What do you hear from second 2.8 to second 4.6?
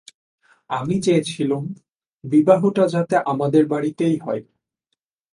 যাতে আমাদের বাড়িতেই হয়।